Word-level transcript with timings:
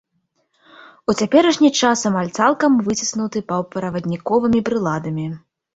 У 1.13 1.15
цяперашні 1.19 1.69
час 1.81 1.99
амаль 2.13 2.33
цалкам 2.41 2.81
выціснуты 2.89 3.47
паўправадніковымі 3.53 4.59
прыладамі. 4.73 5.33